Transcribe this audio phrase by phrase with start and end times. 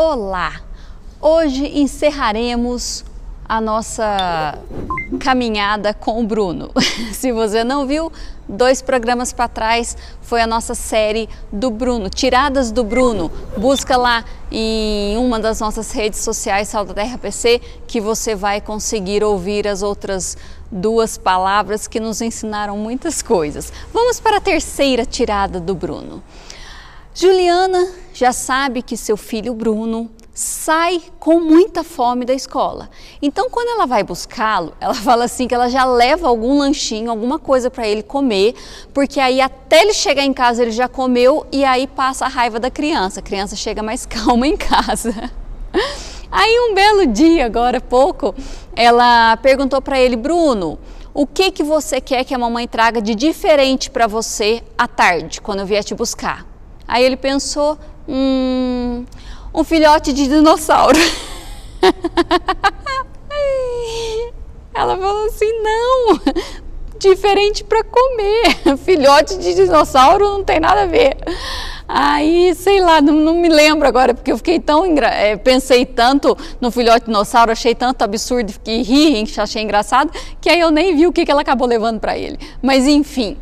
[0.00, 0.60] Olá!
[1.20, 3.04] Hoje encerraremos
[3.48, 4.56] a nossa
[5.18, 6.70] caminhada com o Bruno.
[7.12, 8.12] Se você não viu,
[8.48, 13.28] dois programas para trás foi a nossa série do Bruno, Tiradas do Bruno.
[13.56, 19.24] Busca lá em uma das nossas redes sociais, Salda Terra PC, que você vai conseguir
[19.24, 20.38] ouvir as outras
[20.70, 23.72] duas palavras que nos ensinaram muitas coisas.
[23.92, 26.22] Vamos para a terceira tirada do Bruno.
[27.20, 32.88] Juliana já sabe que seu filho Bruno sai com muita fome da escola.
[33.20, 37.36] Então, quando ela vai buscá-lo, ela fala assim que ela já leva algum lanchinho, alguma
[37.36, 38.54] coisa para ele comer,
[38.94, 42.60] porque aí até ele chegar em casa ele já comeu e aí passa a raiva
[42.60, 43.18] da criança.
[43.18, 45.12] A criança chega mais calma em casa.
[46.30, 48.32] Aí um belo dia, agora há pouco,
[48.76, 50.78] ela perguntou para ele, Bruno,
[51.12, 55.40] o que que você quer que a mamãe traga de diferente para você à tarde,
[55.40, 56.57] quando eu vier te buscar?
[56.88, 57.78] Aí ele pensou,
[58.08, 59.04] hum,
[59.54, 60.98] um filhote de dinossauro.
[64.74, 66.20] Ela falou assim: não,
[66.98, 68.78] diferente para comer.
[68.84, 71.16] Filhote de dinossauro não tem nada a ver.
[71.86, 74.84] Aí, sei lá, não, não me lembro agora, porque eu fiquei tão.
[74.98, 80.48] É, pensei tanto no filhote de dinossauro, achei tanto absurdo que ri, achei engraçado, que
[80.48, 82.38] aí eu nem vi o que, que ela acabou levando para ele.
[82.62, 83.36] Mas, enfim,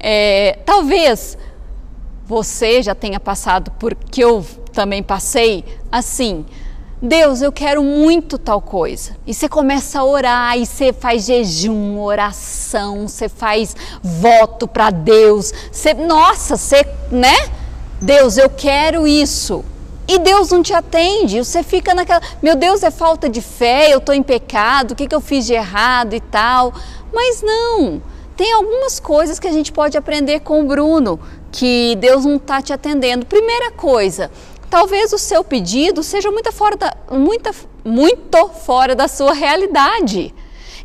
[0.00, 1.36] é, talvez
[2.28, 6.44] você já tenha passado por que eu também passei, assim,
[7.00, 9.16] Deus, eu quero muito tal coisa.
[9.26, 15.54] E você começa a orar, e você faz jejum, oração, você faz voto para Deus.
[15.72, 17.34] Você, nossa, você, né?
[17.98, 19.64] Deus, eu quero isso.
[20.06, 23.98] E Deus não te atende, você fica naquela, meu Deus, é falta de fé, eu
[23.98, 26.74] estou em pecado, o que, que eu fiz de errado e tal.
[27.12, 28.02] Mas não,
[28.38, 31.18] tem algumas coisas que a gente pode aprender com o Bruno
[31.50, 33.26] que Deus não está te atendendo.
[33.26, 34.30] Primeira coisa,
[34.70, 37.50] talvez o seu pedido seja muito fora da, muita,
[37.84, 40.32] muito fora da sua realidade.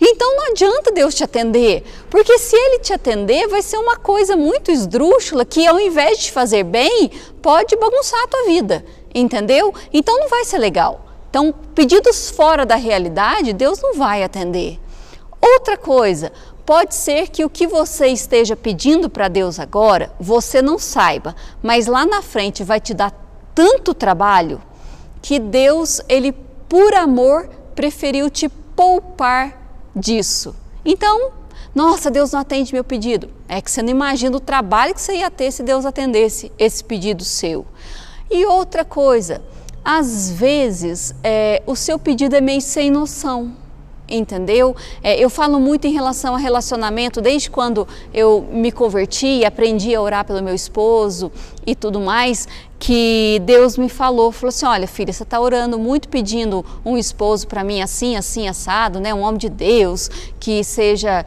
[0.02, 4.36] Então não adianta Deus te atender, porque se Ele te atender, vai ser uma coisa
[4.36, 8.84] muito esdrúxula que, ao invés de te fazer bem, pode bagunçar a tua vida,
[9.14, 9.72] entendeu?
[9.94, 11.06] Então não vai ser legal.
[11.30, 14.80] Então, pedidos fora da realidade, Deus não vai atender.
[15.40, 16.32] Outra coisa,
[16.66, 21.88] Pode ser que o que você esteja pedindo para Deus agora, você não saiba, mas
[21.88, 23.12] lá na frente vai te dar
[23.54, 24.62] tanto trabalho
[25.22, 26.32] que Deus, ele
[26.70, 29.62] por amor, preferiu te poupar
[29.94, 30.56] disso.
[30.86, 31.32] Então,
[31.76, 33.30] nossa, Deus não atende meu pedido.
[33.48, 36.82] É que você não imagina o trabalho que você ia ter se Deus atendesse esse
[36.82, 37.66] pedido seu.
[38.32, 39.42] E outra coisa,
[39.84, 43.63] às vezes é, o seu pedido é meio sem noção
[44.18, 44.76] entendeu?
[45.02, 50.02] É, eu falo muito em relação a relacionamento, desde quando eu me converti, aprendi a
[50.02, 51.32] orar pelo meu esposo
[51.66, 52.48] e tudo mais,
[52.80, 57.48] que Deus me falou, falou assim, olha filha, você está orando muito pedindo um esposo
[57.48, 59.14] para mim assim, assim, assado, né?
[59.14, 60.10] Um homem de Deus,
[60.40, 61.26] que seja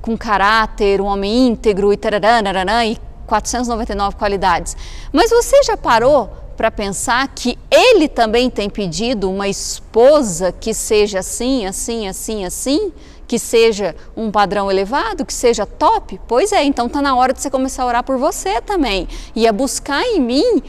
[0.00, 4.76] com caráter, um homem íntegro e tararã, e 499 qualidades.
[5.12, 11.20] Mas você já parou para pensar que ele também tem pedido uma esposa que seja
[11.20, 12.92] assim, assim, assim, assim,
[13.26, 16.20] que seja um padrão elevado, que seja top?
[16.26, 19.46] Pois é, então está na hora de você começar a orar por você também e
[19.46, 20.62] a buscar em mim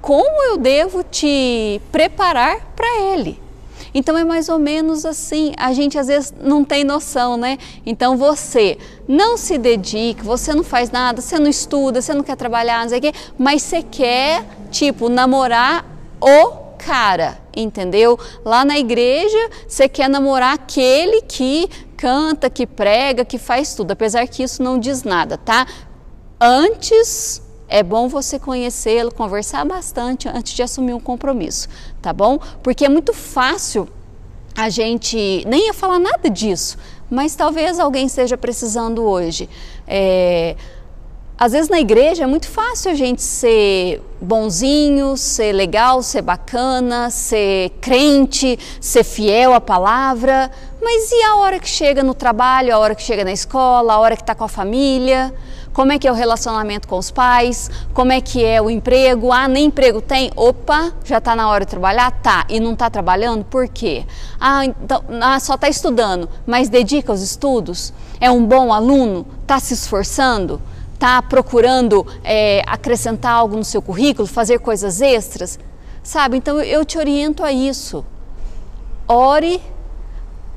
[0.00, 3.45] como eu devo te preparar para ele.
[3.98, 7.56] Então é mais ou menos assim, a gente às vezes não tem noção, né?
[7.86, 8.76] Então você
[9.08, 12.90] não se dedica, você não faz nada, você não estuda, você não quer trabalhar, não
[12.90, 15.86] sei o quê, mas você quer, tipo, namorar
[16.20, 18.20] o cara, entendeu?
[18.44, 24.28] Lá na igreja, você quer namorar aquele que canta, que prega, que faz tudo, apesar
[24.28, 25.66] que isso não diz nada, tá?
[26.38, 31.68] Antes é bom você conhecê-lo, conversar bastante antes de assumir um compromisso,
[32.00, 32.38] tá bom?
[32.62, 33.88] Porque é muito fácil
[34.56, 36.78] a gente nem ia falar nada disso,
[37.10, 39.48] mas talvez alguém esteja precisando hoje.
[39.86, 40.56] É,
[41.38, 47.10] às vezes na igreja é muito fácil a gente ser bonzinho, ser legal, ser bacana,
[47.10, 50.50] ser crente, ser fiel à palavra,
[50.86, 53.98] mas e a hora que chega no trabalho, a hora que chega na escola, a
[53.98, 55.34] hora que está com a família?
[55.72, 57.68] Como é que é o relacionamento com os pais?
[57.92, 59.32] Como é que é o emprego?
[59.32, 60.30] Ah, nem emprego tem?
[60.36, 62.12] Opa, já está na hora de trabalhar?
[62.22, 62.46] Tá.
[62.48, 63.44] E não está trabalhando?
[63.44, 64.06] Por quê?
[64.38, 67.92] Ah, então, ah, só está estudando, mas dedica aos estudos?
[68.20, 69.26] É um bom aluno?
[69.42, 70.62] Está se esforçando?
[70.94, 75.58] Está procurando é, acrescentar algo no seu currículo, fazer coisas extras?
[76.00, 76.36] Sabe?
[76.36, 78.06] Então eu te oriento a isso.
[79.08, 79.60] Ore,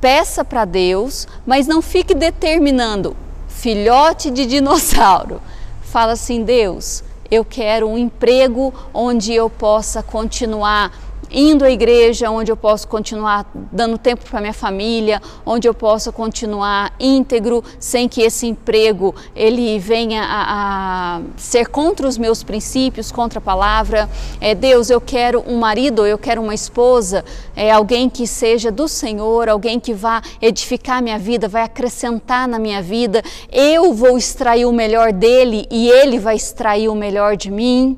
[0.01, 3.15] peça para Deus, mas não fique determinando
[3.47, 5.41] filhote de dinossauro.
[5.81, 10.91] Fala assim: Deus, eu quero um emprego onde eu possa continuar
[11.31, 16.11] indo à igreja, onde eu posso continuar dando tempo para minha família, onde eu posso
[16.11, 23.11] continuar íntegro, sem que esse emprego ele venha a, a ser contra os meus princípios,
[23.11, 24.09] contra a palavra.
[24.41, 27.23] É, Deus, eu quero um marido, eu quero uma esposa,
[27.55, 32.59] é, alguém que seja do Senhor, alguém que vá edificar minha vida, vai acrescentar na
[32.59, 33.21] minha vida.
[33.51, 37.97] Eu vou extrair o melhor dele e ele vai extrair o melhor de mim.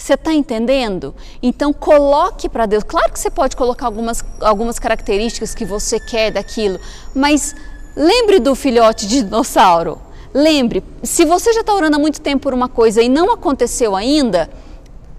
[0.00, 1.14] Você está entendendo?
[1.42, 2.82] Então coloque para Deus.
[2.82, 6.80] Claro que você pode colocar algumas, algumas características que você quer daquilo,
[7.14, 7.54] mas
[7.94, 10.00] lembre do filhote de dinossauro.
[10.32, 13.94] Lembre, se você já está orando há muito tempo por uma coisa e não aconteceu
[13.94, 14.48] ainda,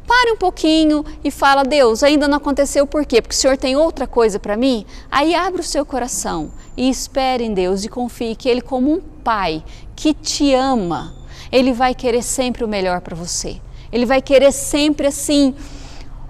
[0.07, 3.21] pare um pouquinho e fala: Deus, ainda não aconteceu por quê?
[3.21, 4.83] Porque o Senhor tem outra coisa para mim?
[5.11, 8.99] Aí abre o seu coração e espere em Deus e confie que Ele, como um
[8.99, 9.63] pai
[9.95, 11.13] que te ama,
[11.51, 13.61] Ele vai querer sempre o melhor para você.
[13.91, 15.53] Ele vai querer sempre assim.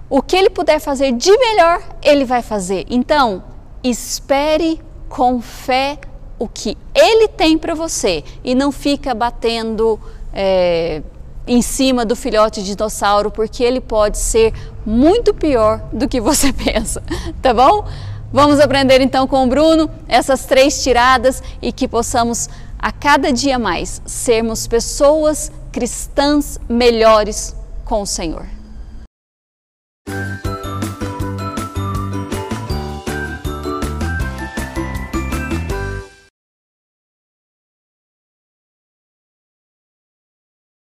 [0.10, 2.86] O que ele puder fazer de melhor, ele vai fazer.
[2.90, 3.44] Então,
[3.84, 6.00] espere com fé
[6.38, 10.00] o que ele tem para você e não fica batendo
[10.34, 11.04] é,
[11.46, 14.54] em cima do filhote de dinossauro, porque ele pode ser
[14.86, 17.04] muito pior do que você pensa,
[17.42, 17.86] tá bom?
[18.34, 22.50] Vamos aprender então com o Bruno essas três tiradas e que possamos
[22.80, 28.46] a cada dia mais sermos pessoas cristãs melhores com o Senhor.